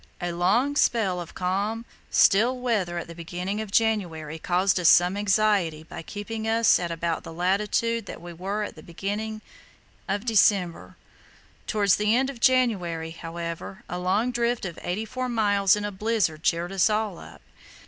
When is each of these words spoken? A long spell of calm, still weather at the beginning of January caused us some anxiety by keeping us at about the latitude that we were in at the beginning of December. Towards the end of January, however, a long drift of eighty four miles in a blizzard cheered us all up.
A 0.19 0.31
long 0.31 0.75
spell 0.75 1.21
of 1.21 1.35
calm, 1.35 1.85
still 2.09 2.57
weather 2.57 2.97
at 2.97 3.05
the 3.05 3.13
beginning 3.13 3.61
of 3.61 3.69
January 3.69 4.39
caused 4.39 4.79
us 4.79 4.89
some 4.89 5.15
anxiety 5.15 5.83
by 5.83 6.01
keeping 6.01 6.47
us 6.47 6.79
at 6.79 6.89
about 6.89 7.23
the 7.23 7.31
latitude 7.31 8.07
that 8.07 8.19
we 8.19 8.33
were 8.33 8.63
in 8.63 8.69
at 8.69 8.75
the 8.75 8.81
beginning 8.81 9.41
of 10.07 10.25
December. 10.25 10.95
Towards 11.67 11.97
the 11.97 12.15
end 12.15 12.31
of 12.31 12.39
January, 12.39 13.11
however, 13.11 13.83
a 13.87 13.99
long 13.99 14.31
drift 14.31 14.65
of 14.65 14.79
eighty 14.81 15.05
four 15.05 15.29
miles 15.29 15.75
in 15.75 15.85
a 15.85 15.91
blizzard 15.91 16.41
cheered 16.41 16.71
us 16.71 16.89
all 16.89 17.19
up. 17.19 17.43